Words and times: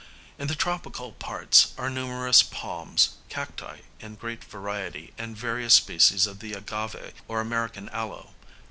In 0.39 0.47
the 0.47 0.55
tropical 0.55 1.11
parts 1.11 1.73
are 1.77 1.87
numerous 1.87 2.41
palms, 2.41 3.17
cacti 3.29 3.81
in 3.99 4.15
great 4.15 4.43
variety, 4.43 5.13
and 5.15 5.37
various 5.37 5.75
species 5.75 6.25
of 6.25 6.39
the 6.39 6.53
agave 6.53 7.13
or 7.27 7.39
American 7.39 7.87
aloe. 7.89 8.33